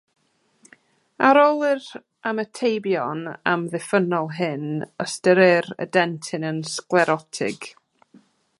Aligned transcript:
Ar 1.27 1.37
ôl 1.41 1.59
yr 1.71 1.83
ymatebion 2.29 3.21
amddiffynnol 3.53 4.31
hyn, 4.39 4.65
ystyrir 5.05 5.71
y 5.85 5.87
dentin 5.99 6.49
yn 6.53 6.59
sglerotig. 6.73 7.73